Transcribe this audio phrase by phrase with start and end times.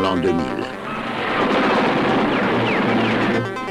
[0.00, 0.34] l'an 2000.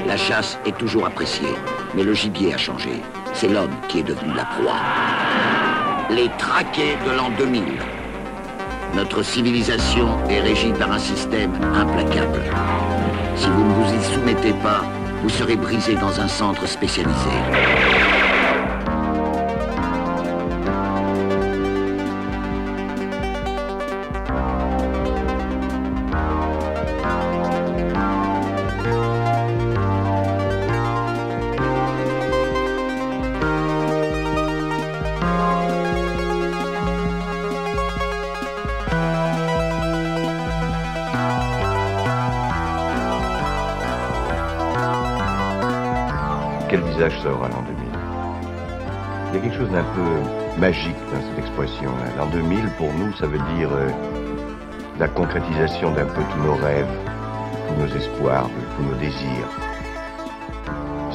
[0.05, 1.55] La chasse est toujours appréciée,
[1.95, 3.01] mais le gibier a changé.
[3.33, 4.79] C'est l'homme qui est devenu la proie.
[6.09, 7.63] Les traqués de l'an 2000.
[8.95, 12.41] Notre civilisation est régie par un système implacable.
[13.35, 14.83] Si vous ne vous y soumettez pas,
[15.21, 18.16] vous serez brisé dans un centre spécialisé.
[47.09, 47.87] Ça aura l'an 2000
[49.29, 51.89] Il y a quelque chose d'un peu magique dans cette expression.
[51.89, 52.09] hein.
[52.17, 53.89] L'an 2000, pour nous, ça veut dire euh,
[54.99, 56.87] la concrétisation d'un peu tous nos rêves,
[57.67, 59.49] tous nos espoirs, tous nos désirs.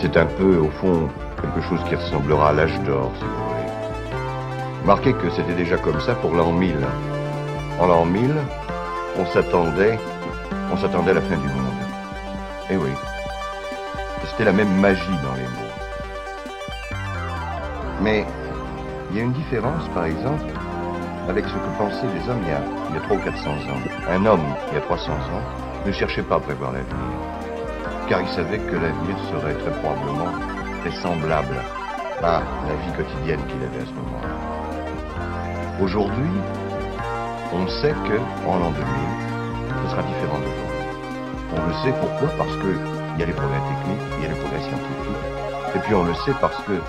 [0.00, 1.09] C'est un peu, au fond,
[1.41, 3.71] quelque chose qui ressemblera à l'âge d'or, si vous voulez.
[4.83, 6.75] Remarquez que c'était déjà comme ça pour l'an 1000.
[7.81, 8.35] En l'an 1000,
[9.19, 9.99] on s'attendait,
[10.73, 11.83] on s'attendait à la fin du monde.
[12.71, 12.91] Eh oui.
[14.31, 15.31] C'était la même magie dans.
[18.03, 18.27] Mais
[19.11, 20.43] il y a une différence, par exemple,
[21.29, 22.61] avec ce que pensaient les hommes il y a,
[22.91, 24.11] il y a 300 ou 400 ans.
[24.11, 26.97] Un homme, il y a 300 ans, ne cherchait pas à prévoir l'avenir,
[28.09, 30.33] car il savait que l'avenir serait très probablement
[30.81, 31.57] très semblable
[32.23, 34.35] à la vie quotidienne qu'il avait à ce moment-là.
[35.81, 36.31] Aujourd'hui,
[37.53, 38.19] on sait que
[38.49, 38.85] en l'an 2000,
[39.85, 40.83] ce sera différent d'aujourd'hui.
[41.55, 42.29] On le sait pourquoi?
[42.37, 42.75] Parce que
[43.15, 45.25] il y a les progrès techniques, il y a les progrès scientifiques,
[45.77, 46.81] et puis on le sait parce que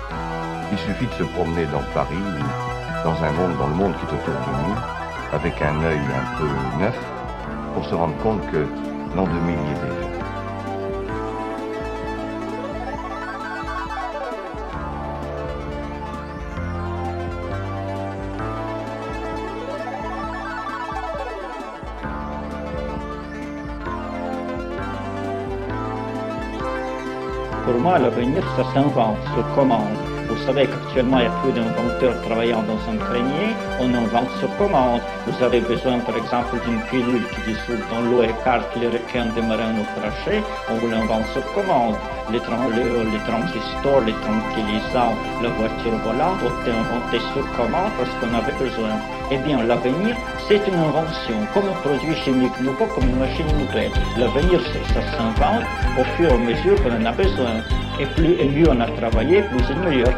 [0.74, 2.16] il suffit de se promener dans Paris
[3.04, 4.76] dans un monde, dans le monde qui est autour de nous,
[5.32, 6.98] avec un œil un peu neuf,
[7.74, 8.66] pour se rendre compte que
[9.14, 10.08] l'an 2000 y est déjà.
[27.64, 30.13] Pour moi, l'avenir, ça s'invente sur commande.
[30.34, 33.54] Vous savez qu'actuellement, il y a plus d'inventeurs travaillant dans un grenier.
[33.78, 35.00] On invente sur commande.
[35.28, 39.26] Vous avez besoin, par exemple, d'une pilule qui dissout dans l'eau et écarte les requins
[39.26, 40.42] des marins naufragés.
[40.68, 41.94] On vous l'invente sur commande.
[42.32, 47.92] Les, tran- les, les transistors, les tranquillisants, la voiture volante ont été inventés sur commande
[47.98, 48.96] parce qu'on avait besoin.
[49.30, 50.16] Eh bien, l'avenir,
[50.48, 53.90] c'est une invention, comme un produit chimique nouveau, comme une machine nouvelle.
[54.18, 55.64] L'avenir, ça, ça s'invente
[55.98, 57.60] au fur et à mesure qu'on en a besoin.
[58.00, 60.12] Et plus et mieux on a travaillé, plus et meilleur.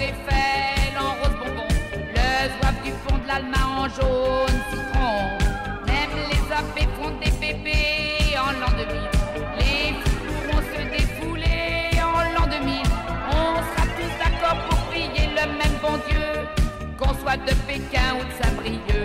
[0.00, 1.66] En rose bonbon.
[2.14, 5.16] Le zouave du fond de l'Allemagne en jaune citron.
[5.86, 8.86] Même les abbés font des bébés en l'an 2000.
[9.58, 12.82] Les fous pourront se défouler en l'an 2000.
[13.30, 16.46] On sera tous d'accord pour prier le même bon Dieu.
[16.96, 18.97] Qu'on soit de Pékin ou de Saint-Brieuc.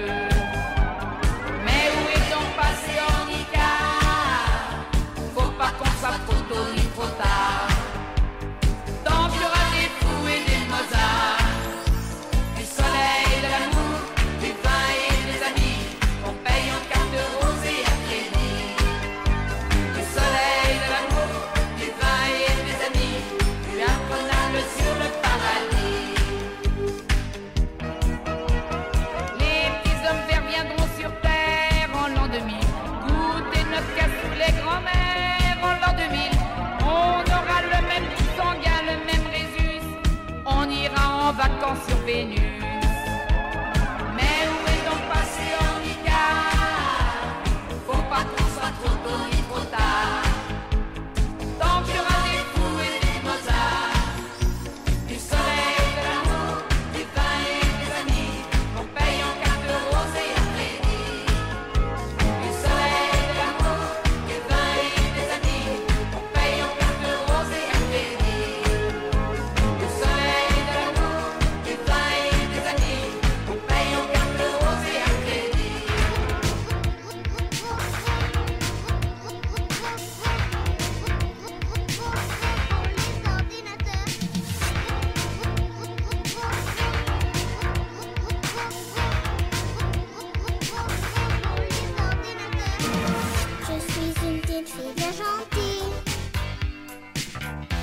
[94.73, 95.93] suis bien gentille.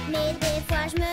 [0.09, 1.10] Mais des fois je me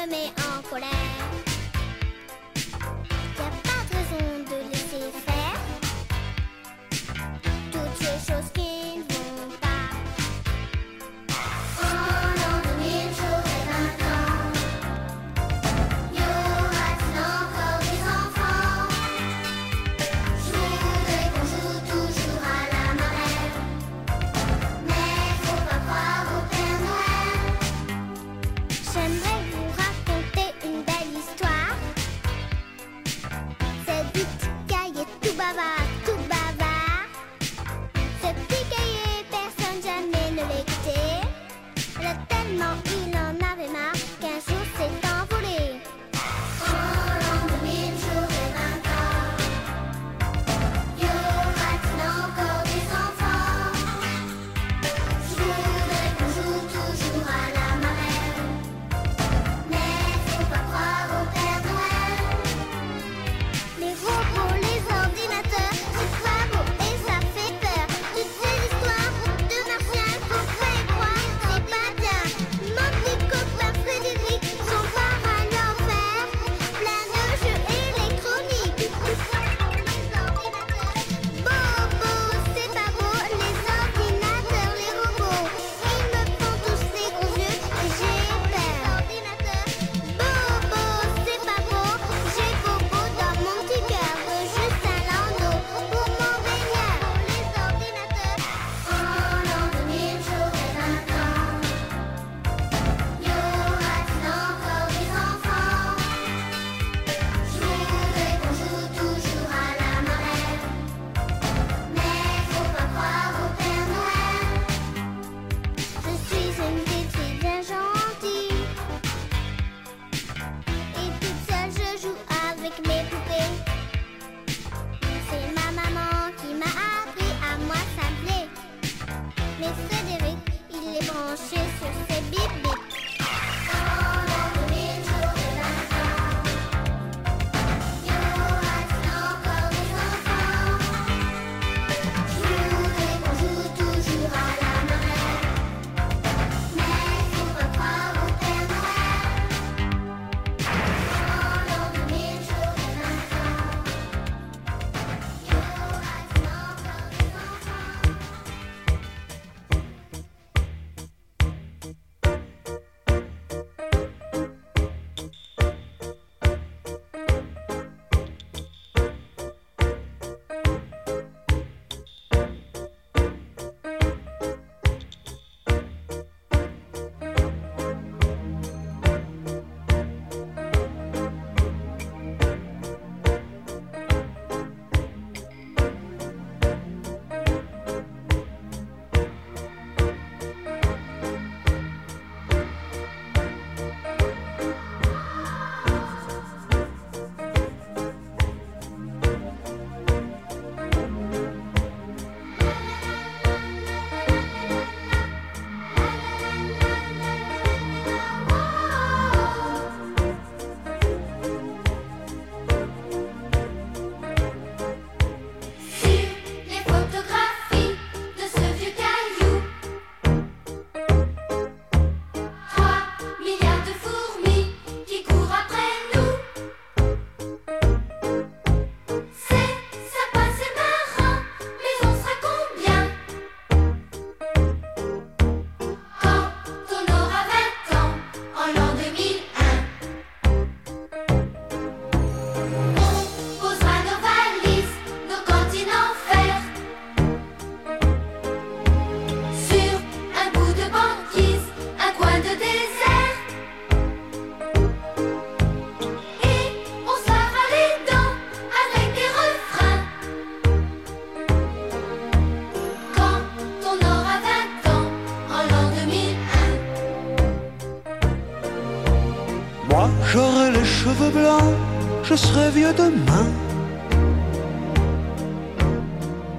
[272.30, 273.50] je serai vieux demain.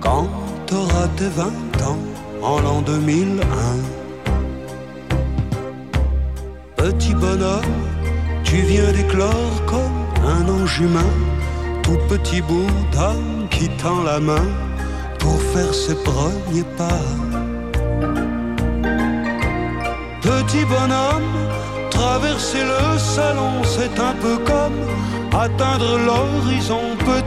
[0.01, 0.29] Quand
[0.67, 2.05] t'auras tes vingt ans,
[2.43, 3.45] en l'an 2001.
[6.77, 7.83] Petit bonhomme,
[8.45, 11.13] tu viens d'éclore comme un ange humain,
[11.83, 14.47] tout petit bout d'âme qui tend la main
[15.19, 17.28] pour faire ses premiers pas.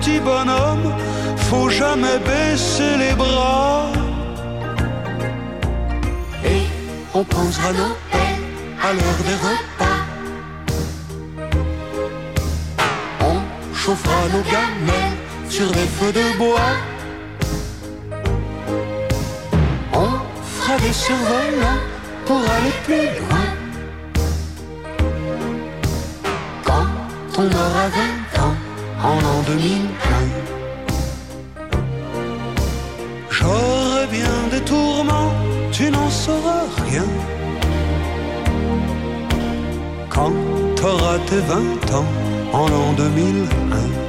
[0.01, 0.95] Petit bonhomme,
[1.37, 3.91] faut jamais baisser les bras.
[6.43, 6.63] Et
[7.13, 8.41] on posera nos pères
[8.83, 10.01] à l'heure des repas.
[13.21, 15.17] On chauffera nos gamelles
[15.47, 16.73] sur des feux de bois.
[19.93, 20.09] On
[20.43, 21.83] fera des survolants
[22.25, 23.47] pour aller plus loin.
[26.65, 26.87] Quand
[27.37, 28.20] on aura 20 ans,
[29.03, 29.59] en l'an 2001,
[33.29, 35.33] j'aurai bien des tourments,
[35.71, 37.05] tu n'en sauras rien.
[40.09, 40.33] Quand
[40.75, 41.57] t'auras tes 20
[41.95, 42.05] ans,
[42.53, 44.01] en l'an 2001.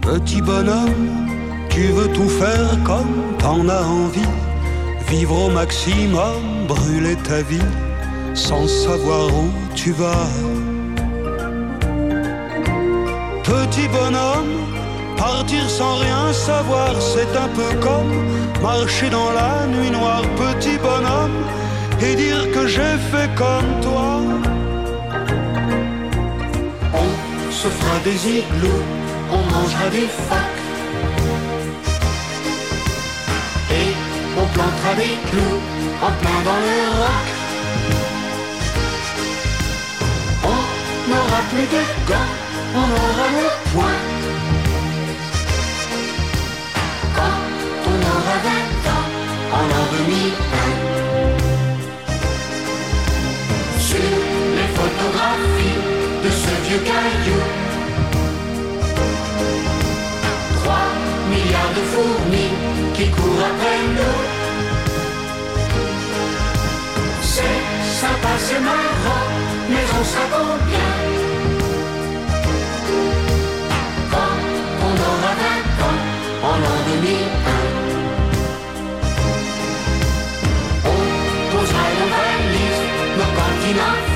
[0.00, 1.28] Petit bonhomme,
[1.68, 4.32] tu veux tout faire comme t'en as envie
[5.08, 7.70] Vivre au maximum, brûler ta vie
[8.34, 10.26] sans savoir où tu vas.
[13.46, 14.54] Petit bonhomme,
[15.16, 18.12] partir sans rien savoir, c'est un peu comme
[18.60, 20.22] marcher dans la nuit noire.
[20.36, 21.38] Petit bonhomme,
[22.00, 24.20] et dire que j'ai fait comme toi.
[26.92, 28.84] On se fera des igloos,
[29.30, 30.66] on mangera des facs
[34.38, 35.60] on plantera des clous
[36.02, 37.26] en plein dans le roc.
[40.44, 42.32] On n'aura plus de gants,
[42.76, 44.00] on aura le point.
[47.16, 47.42] Quand
[47.92, 49.08] on aura 20 ans,
[49.56, 50.68] en l'an 2001.
[53.88, 54.10] Sur
[54.58, 55.80] les photographies
[56.24, 57.42] de ce vieux caillou.
[60.62, 60.88] 3
[61.30, 62.52] milliards de fourmis
[62.94, 64.18] qui courent après nous.
[67.22, 67.58] C'est
[68.00, 69.26] sympa, c'est marrant,
[69.70, 71.35] mais on s'attend bien.
[83.76, 84.15] L'an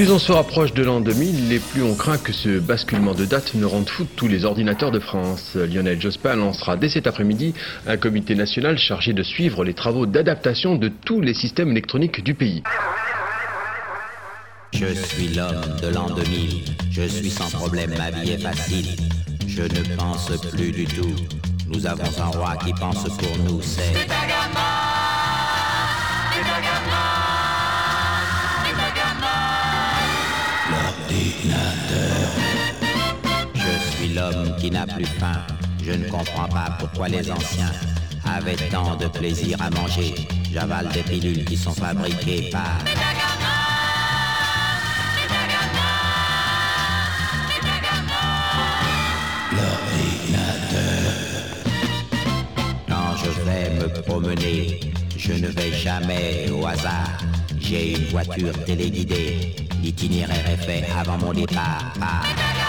[0.00, 3.26] Plus on se rapproche de l'an 2000, et plus on craint que ce basculement de
[3.26, 5.56] date ne rende fou tous les ordinateurs de France.
[5.56, 7.52] Lionel Jospin lancera dès cet après-midi
[7.86, 12.32] un comité national chargé de suivre les travaux d'adaptation de tous les systèmes électroniques du
[12.32, 12.62] pays.
[14.72, 16.64] Je suis l'homme de l'an 2000.
[16.90, 18.96] Je suis sans problème, ma vie est facile.
[19.46, 21.14] Je ne pense plus du tout.
[21.68, 24.08] Nous avons un roi qui pense pour nous, c'est...
[34.14, 35.42] l'homme qui n'a plus faim.
[35.82, 37.72] Je ne comprends pas pourquoi les anciens
[38.24, 40.14] avaient tant de plaisir à manger.
[40.52, 42.78] J'avale des pilules qui sont fabriquées par...
[52.88, 54.80] Quand je vais me promener,
[55.16, 57.18] je ne vais jamais au hasard.
[57.58, 59.54] J'ai une voiture téléguidée.
[59.82, 61.92] L'itinéraire est fait avant mon départ.
[61.98, 62.59] par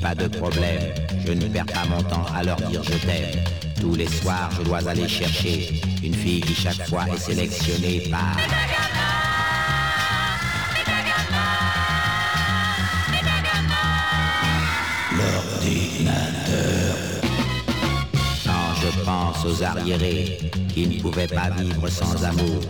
[0.00, 0.80] pas de problème.
[1.26, 3.44] Je ne perds pas mon temps à leur dire je t'aime.
[3.80, 8.36] Tous les soirs, je dois aller chercher une fille qui chaque fois est sélectionnée par...
[18.44, 20.38] Quand je pense aux arriérés
[20.72, 22.60] qui ne pouvaient pas vivre sans amour,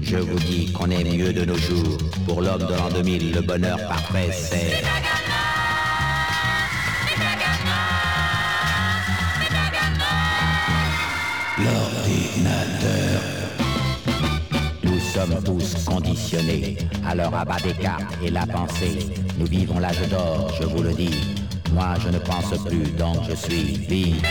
[0.00, 1.98] je vous dis qu'on est mieux de nos jours.
[2.24, 5.25] Pour l'homme de l'an 2000, le bonheur parfait, c'est...
[14.82, 18.98] Nous sommes tous conditionnés à leur abat des cartes et la pensée.
[19.38, 21.34] Nous vivons l'âge d'or, je vous le dis.
[21.72, 24.26] Moi, je ne pense plus, donc je suis vide.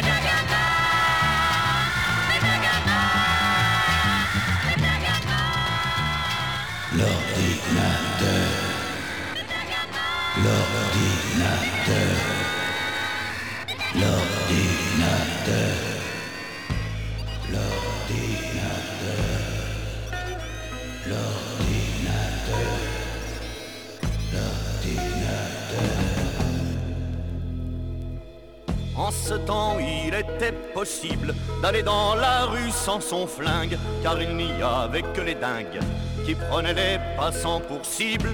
[29.05, 34.35] En ce temps, il était possible d'aller dans la rue sans son flingue, car il
[34.35, 35.79] n'y avait que les dingues
[36.25, 38.31] qui prenaient les passants pour cible.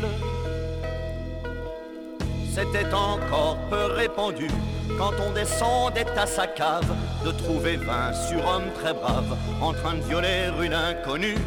[2.56, 4.48] C'était encore peu répandu
[4.98, 10.04] quand on descendait à sa cave de trouver vingt surhommes très braves en train de
[10.04, 11.38] violer une inconnue.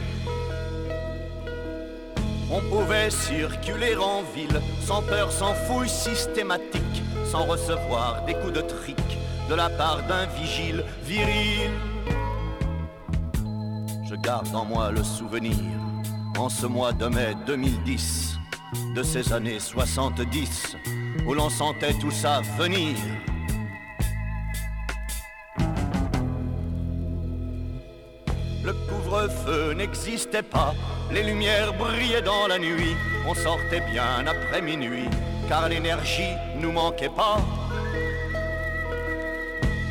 [2.50, 8.60] On pouvait circuler en ville sans peur, sans fouille systématique, sans recevoir des coups de
[8.60, 11.70] trick de la part d'un vigile viril.
[14.08, 15.56] Je garde en moi le souvenir,
[16.38, 18.38] en ce mois de mai 2010,
[18.94, 20.76] de ces années 70,
[21.26, 22.96] où l'on sentait tout ça venir.
[28.64, 30.74] Le couvre-feu n'existait pas,
[31.12, 32.96] les lumières brillaient dans la nuit,
[33.28, 35.08] on sortait bien après minuit,
[35.48, 37.38] car l'énergie nous manquait pas.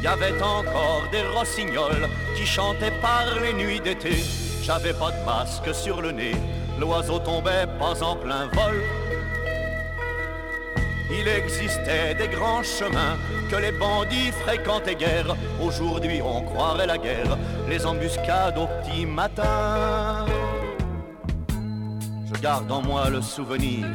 [0.02, 4.16] Y avait encore des rossignols qui chantaient par les nuits d'été.
[4.62, 6.36] J'avais pas de masque sur le nez,
[6.80, 8.82] l'oiseau tombait pas en plein vol.
[11.12, 13.18] Il existait des grands chemins
[13.50, 15.36] que les bandits fréquentaient guère.
[15.62, 17.38] Aujourd'hui, on croirait la guerre,
[17.70, 20.26] les embuscades au petit matin.
[22.44, 23.86] Garde en moi le souvenir,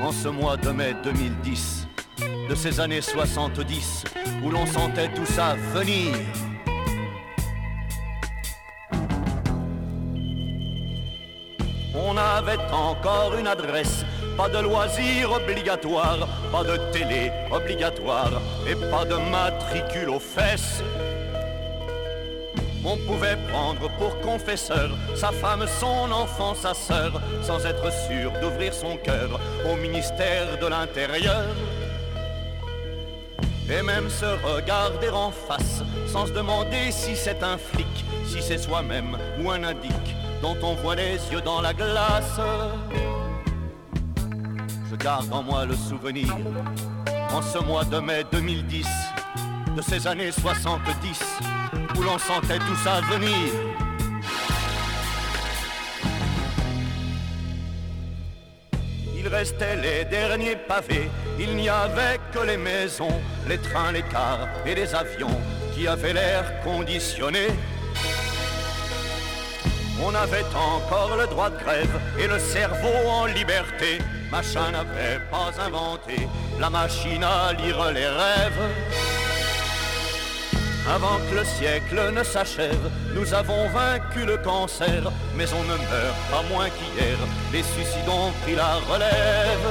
[0.00, 1.88] en ce mois de mai 2010,
[2.48, 4.04] de ces années 70,
[4.44, 6.14] où l'on sentait tout ça venir.
[11.92, 14.04] On avait encore une adresse,
[14.36, 20.80] pas de loisirs obligatoires, pas de télé obligatoire et pas de matricule aux fesses.
[22.84, 28.72] On pouvait prendre pour confesseur sa femme, son enfant, sa sœur, sans être sûr d'ouvrir
[28.72, 29.38] son cœur
[29.70, 31.44] au ministère de l'Intérieur.
[33.68, 38.58] Et même se regarder en face, sans se demander si c'est un flic, si c'est
[38.58, 42.40] soi-même ou un indique dont on voit les yeux dans la glace.
[44.90, 46.34] Je garde en moi le souvenir,
[47.32, 48.86] en ce mois de mai 2010,
[49.76, 51.22] de ces années 70,
[52.00, 53.52] où l'on sentait tout ça venir.
[59.14, 61.10] Il restaient les derniers pavés.
[61.38, 65.38] Il n'y avait que les maisons, les trains, les cars et les avions
[65.74, 67.48] qui avaient l'air conditionné.
[70.02, 73.98] On avait encore le droit de grève et le cerveau en liberté.
[74.30, 76.26] Machin n'avait pas inventé
[76.58, 79.19] la machine à lire les rêves.
[80.88, 86.16] Avant que le siècle ne s'achève, nous avons vaincu le cancer, mais on ne meurt
[86.30, 87.18] pas moins qu'hier,
[87.52, 89.68] les suicides ont pris la relève.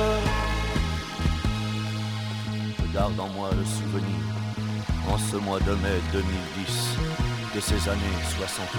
[2.78, 4.24] Je garde en moi le souvenir,
[5.10, 6.98] en ce mois de mai 2010,
[7.56, 8.70] de ces années 70,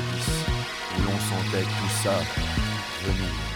[0.96, 2.12] où l'on sentait tout ça
[3.04, 3.49] venir.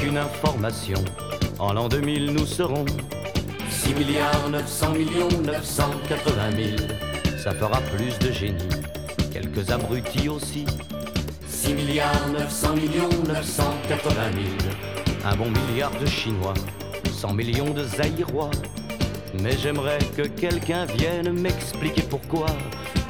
[0.00, 0.98] Qu'une information.
[1.58, 2.84] En l'an 2000, nous serons
[3.68, 6.76] 6 milliards 900 millions 980 000.
[7.38, 8.68] Ça fera plus de génie,
[9.32, 10.66] quelques abrutis aussi.
[11.48, 14.72] 6 milliards 900 millions 980 000.
[15.24, 16.54] Un bon milliard de Chinois,
[17.10, 18.50] 100 millions de Zaïrois.
[19.42, 22.46] Mais j'aimerais que quelqu'un vienne m'expliquer pourquoi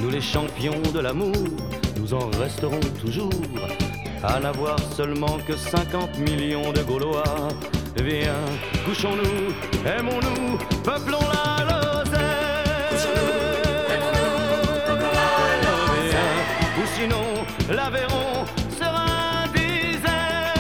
[0.01, 1.35] nous les champions de l'amour,
[1.99, 3.31] nous en resterons toujours
[4.23, 7.49] à n'avoir seulement que 50 millions de Gaulois.
[8.03, 8.45] Viens,
[8.85, 9.55] couchons-nous,
[9.87, 12.95] aimons-nous, peuplons la Lozère.
[16.11, 16.37] Viens,
[16.79, 17.45] ou sinon
[17.75, 18.45] l'Aveyron
[18.79, 19.05] sera
[19.45, 20.55] un désert.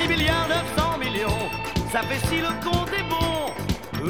[0.00, 1.48] 6 milliards 900 millions,
[1.92, 3.52] ça fait si le compte est bon.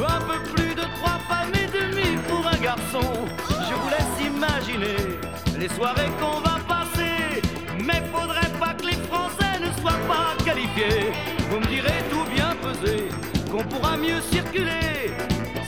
[0.07, 3.26] Un peu plus de trois femmes et demie pour un garçon.
[3.49, 5.10] Je vous laisse imaginer
[5.61, 7.43] les soirées qu'on va passer.
[7.85, 11.13] Mais faudrait pas que les Français ne soient pas qualifiés.
[11.51, 13.09] Vous me direz tout bien pesé,
[13.51, 15.13] qu'on pourra mieux circuler.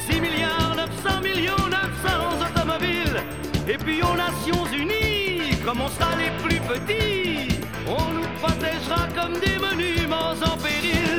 [0.08, 3.20] 6 milliards 900 millions 900 automobiles.
[3.68, 9.34] Et puis aux Nations Unies, comme on sera les plus petits, on nous protégera comme
[9.40, 11.11] des monuments en péril.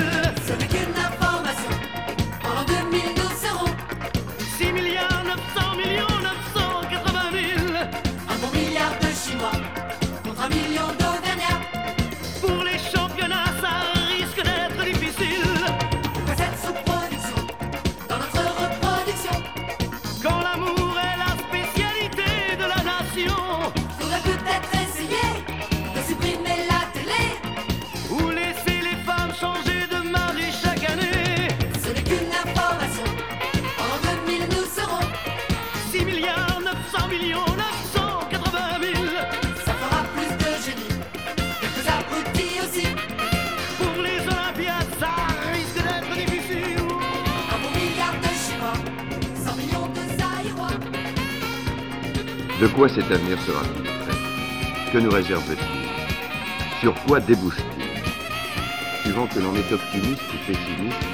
[52.73, 56.79] Quoi cet avenir sera-t-il Que nous réserve-t-il?
[56.79, 59.03] Sur quoi débouche-t-il?
[59.03, 61.07] Suivant que l'on est optimiste ou pessimiste,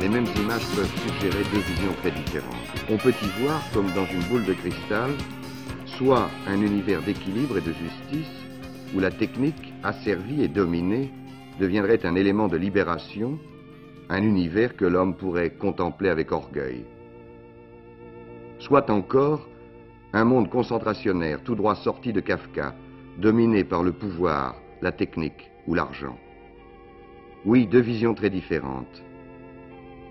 [0.00, 2.54] les mêmes images peuvent suggérer deux visions très différentes.
[2.88, 5.10] On peut y voir, comme dans une boule de cristal,
[5.98, 8.30] soit un univers d'équilibre et de justice,
[8.94, 11.10] où la technique, asservie et dominée,
[11.58, 13.38] deviendrait un élément de libération,
[14.08, 16.84] un univers que l'homme pourrait contempler avec orgueil.
[18.60, 19.49] Soit encore
[20.12, 22.74] un monde concentrationnaire tout droit sorti de Kafka,
[23.18, 26.18] dominé par le pouvoir, la technique ou l'argent.
[27.44, 29.02] Oui, deux visions très différentes.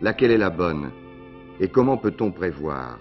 [0.02, 0.92] Laquelle est la bonne
[1.60, 3.00] Et comment peut-on prévoir?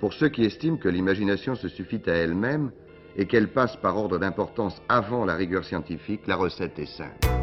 [0.00, 2.72] Pour ceux qui estiment que l'imagination se suffit à elle-même
[3.16, 7.33] et qu'elle passe par ordre d'importance avant la rigueur scientifique, la recette est simple.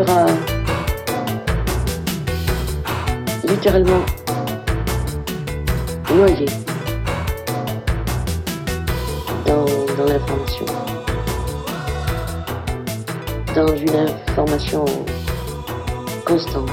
[0.00, 0.26] Sera
[3.46, 4.02] littéralement
[6.14, 6.46] noyé
[9.46, 9.64] dans,
[9.98, 10.66] dans l'information,
[13.54, 14.84] dans une information
[16.24, 16.70] constante.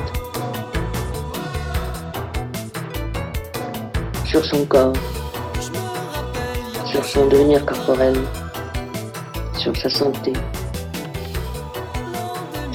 [4.26, 4.94] Sur son corps,
[6.86, 8.16] sur son devenir corporel,
[9.58, 10.32] sur sa santé,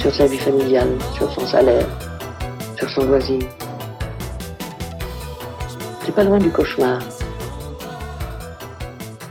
[0.03, 1.87] sur sa vie familiale, sur son salaire,
[2.77, 3.39] sur son loisir.
[6.03, 6.99] C'est pas loin du cauchemar.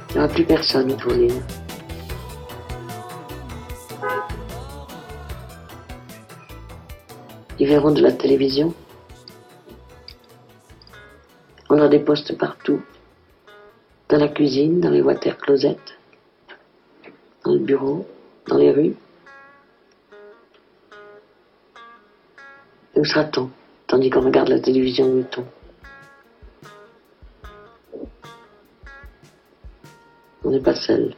[0.08, 1.34] Il n'y aura plus personne pour lire.
[7.58, 8.72] Ils verront de la télévision.
[11.68, 12.80] On a des postes partout.
[14.08, 15.76] Dans la cuisine, dans les water closets,
[17.44, 18.06] dans le bureau,
[23.02, 23.50] Où sera-t-on
[23.88, 25.44] Tandis qu'on regarde la télévision Newton.
[30.44, 31.12] On n'est pas seul.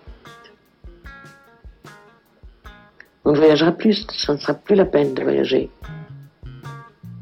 [3.26, 5.68] On ne voyagera plus, ça ne sera plus la peine de voyager.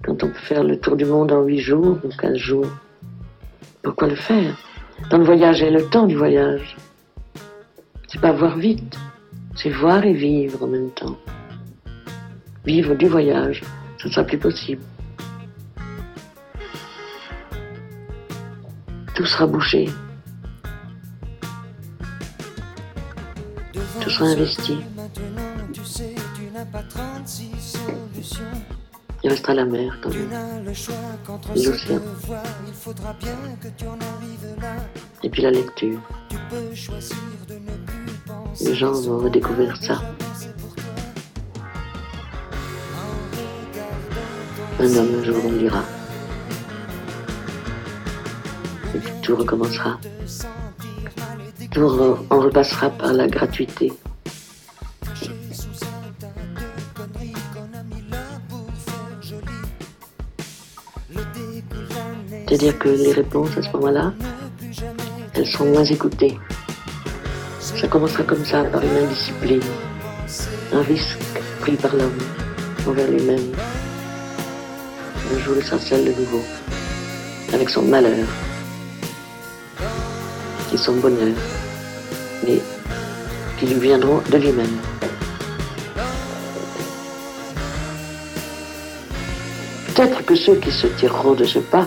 [0.04, 2.70] Quand on peut faire le tour du monde en huit jours ou quinze jours,
[3.82, 4.56] pourquoi le faire?
[5.10, 6.76] Dans le voyage et le temps du voyage.
[8.06, 8.96] C'est pas voir vite,
[9.56, 11.16] c'est voir et vivre en même temps.
[12.64, 13.64] Vivre du voyage,
[14.03, 14.82] ça ne sera plus possible.
[19.14, 19.88] Tout sera bouché.
[24.00, 24.78] Tout sera investi.
[29.22, 30.64] Il restera la mer quand même.
[31.55, 32.00] L'océan.
[35.22, 36.00] Et puis la lecture.
[38.61, 40.03] Les gens vont redécouvrir ça.
[44.82, 45.84] Un homme un jour on lira.
[48.92, 49.96] Et puis tout recommencera.
[51.70, 51.82] Tout
[52.30, 53.92] on repassera par la gratuité.
[62.48, 64.12] C'est-à-dire que les réponses à ce moment-là,
[65.34, 66.40] elles sont moins écoutées.
[67.60, 69.62] Ça commencera comme ça, par une indiscipline,
[70.72, 71.18] un risque
[71.60, 72.18] pris par l'homme
[72.88, 73.52] envers lui-même.
[75.32, 76.42] Un jour, seul de nouveau,
[77.54, 78.26] avec son malheur
[80.72, 81.34] et son bonheur,
[82.46, 82.60] mais
[83.58, 84.76] qui lui viendront de lui-même.
[89.86, 91.86] Peut-être que ceux qui se tireront de ce pas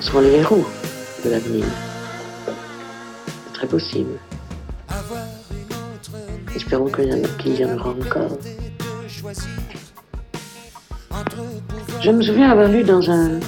[0.00, 0.66] seront les héros
[1.24, 1.64] de l'avenir.
[3.46, 4.18] C'est très possible.
[6.54, 8.38] Espérons qu'il y en aura encore.
[12.00, 13.40] Je me souviens avoir lu dans un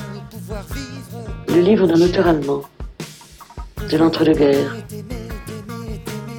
[1.49, 2.63] le livre d'un auteur allemand
[3.91, 4.77] de l'entre-deux-guerres.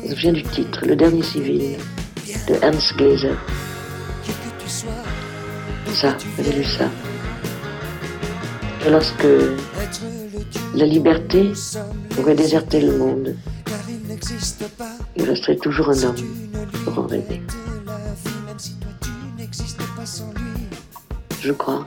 [0.03, 1.77] Je me souviens du titre, Le dernier civil,
[2.47, 3.35] de Ernst Glaser.
[5.93, 6.89] Ça, j'avais lu ça.
[8.83, 9.27] Que lorsque
[10.75, 11.51] la liberté
[12.19, 13.35] aurait déserté le monde,
[15.15, 16.15] il resterait toujours un homme
[16.83, 17.41] pour en rêver.
[21.47, 21.85] Je crois.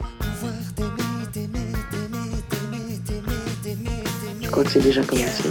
[4.40, 5.50] Je crois que c'est déjà commencé.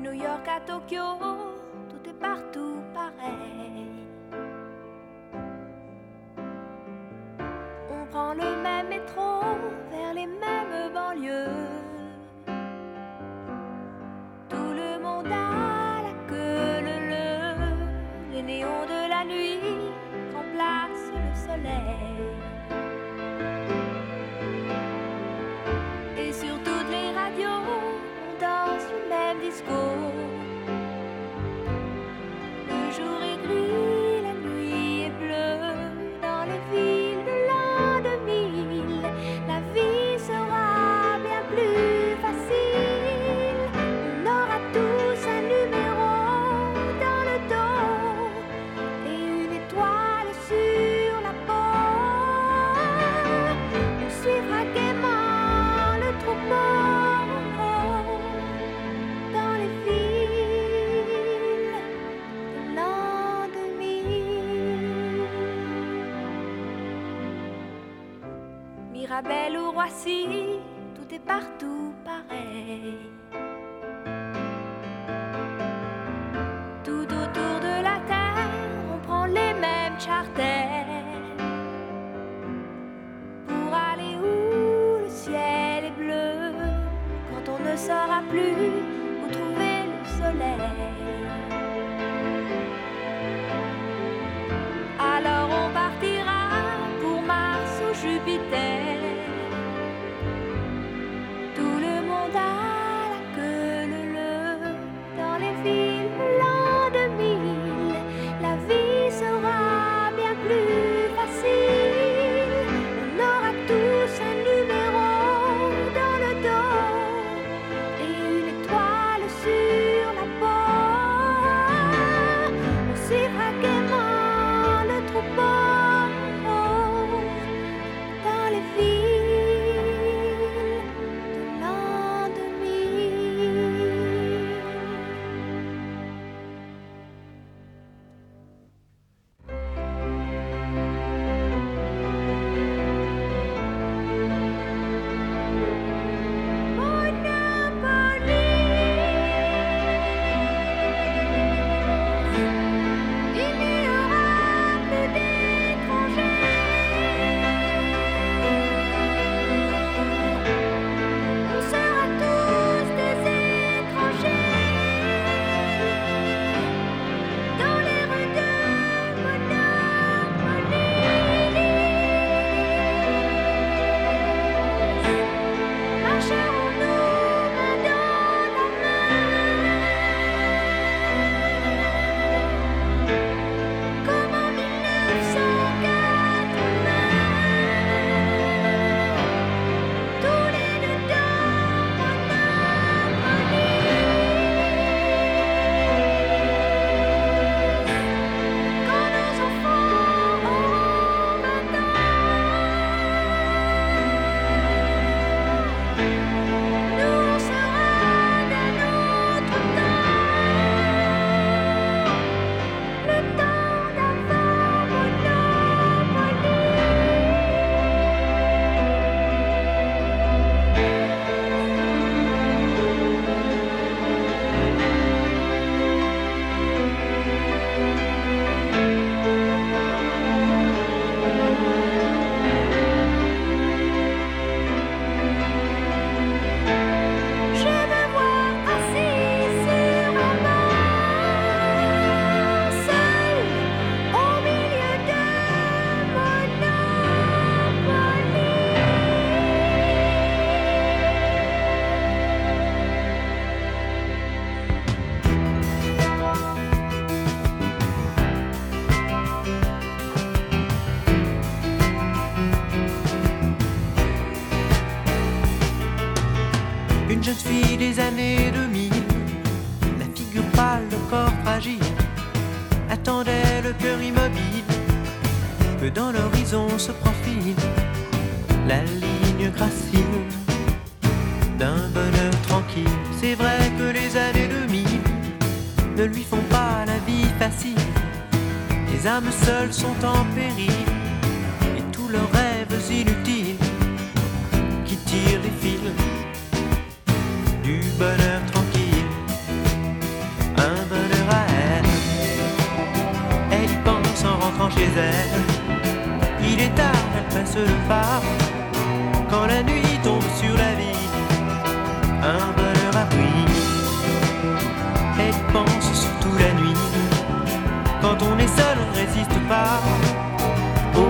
[0.00, 1.47] New York à Tokyo.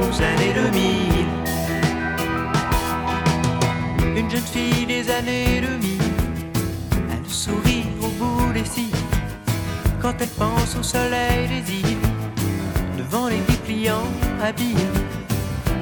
[0.08, 1.26] Aux années 2000.
[4.16, 6.00] Une jeune fille des années 2000
[7.12, 8.94] a le sourire au bout des cils
[10.00, 11.98] quand elle pense au soleil des îles,
[12.96, 14.08] devant les dépliants
[14.42, 14.76] habiles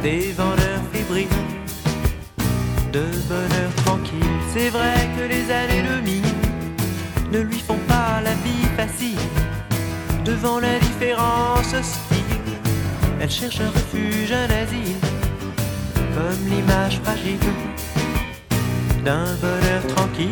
[0.03, 1.29] des vendeurs fébriles
[2.93, 4.41] de bonheur tranquille.
[4.53, 6.22] C'est vrai que les années 2000
[7.33, 9.18] ne lui font pas la vie facile
[10.24, 12.05] devant l'indifférence.
[13.20, 14.96] Elle cherche un refuge, un asile,
[16.14, 17.38] comme l'image fragile
[19.04, 20.30] d'un bonheur tranquille,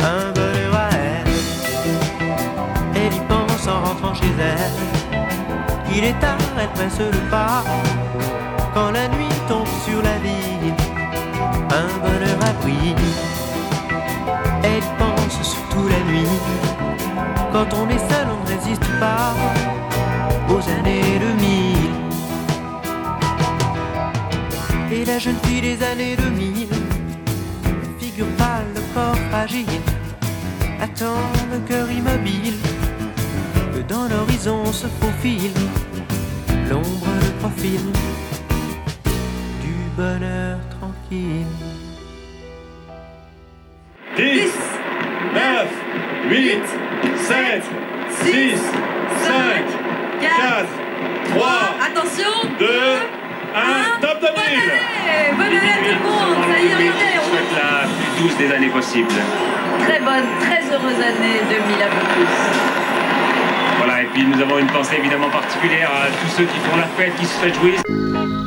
[0.00, 1.32] un bonheur à elle.
[2.94, 5.18] Elle y pense en rentrant chez elle.
[5.96, 7.64] Il est tard, elle presse le pas
[8.74, 10.74] quand la nuit tombe sur la ville.
[11.70, 12.94] Un bonheur a pris.
[14.62, 16.28] Elle pense surtout la nuit.
[17.52, 19.32] Quand on est seul, on ne résiste pas
[20.48, 21.76] aux années 2000.
[24.92, 26.68] Et la jeune fille des années 2000,
[27.98, 29.82] figure pâle, le corps fragile,
[30.80, 31.22] attend
[31.52, 32.58] le cœur immobile,
[33.74, 35.52] que dans l'horizon se faufile
[36.70, 37.80] l'ombre, le profil
[39.62, 41.46] du bonheur tranquille.
[44.16, 44.52] 10,
[45.34, 45.68] 9,
[46.30, 46.62] 8,
[47.16, 47.62] 7,
[48.24, 48.85] 6, 5,
[50.36, 50.66] 4,
[51.34, 51.46] 3,
[51.86, 52.66] Attention 2,
[53.54, 54.32] 1, top 2000
[55.36, 55.56] Bonne année.
[55.56, 56.44] À tout le monde.
[56.52, 59.08] Ça y est, regardez, on souhaite la plus douce des années possibles.
[59.80, 62.36] Très bonne, très heureuse année 2000 à vous tous.
[63.78, 66.86] Voilà, et puis nous avons une pensée évidemment particulière à tous ceux qui font la
[66.96, 68.45] fête, qui se réjouissent.